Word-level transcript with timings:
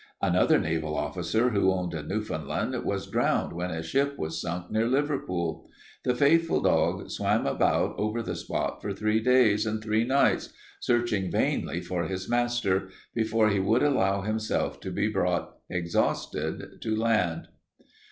Another 0.19 0.57
naval 0.57 0.95
officer 0.97 1.51
who 1.51 1.71
owned 1.71 1.93
a 1.93 2.01
Newfoundland 2.01 2.73
was 2.83 3.05
drowned 3.05 3.53
when 3.53 3.69
his 3.69 3.85
ship 3.85 4.17
was 4.17 4.41
sunk 4.41 4.71
near 4.71 4.87
Liverpool. 4.87 5.69
The 6.03 6.15
faithful 6.15 6.59
dog 6.59 7.11
swam 7.11 7.45
about 7.45 7.99
over 7.99 8.23
the 8.23 8.35
spot 8.35 8.81
for 8.81 8.93
three 8.95 9.19
days 9.19 9.63
and 9.67 9.79
three 9.79 10.03
nights, 10.03 10.51
searching 10.79 11.29
vainly 11.29 11.81
for 11.81 12.05
his 12.05 12.27
master, 12.27 12.89
before 13.13 13.49
he 13.49 13.59
would 13.59 13.83
allow 13.83 14.21
himself 14.23 14.79
to 14.79 14.89
be 14.89 15.07
brought 15.07 15.55
exhausted 15.69 16.81
to 16.81 16.95
land. 16.95 17.49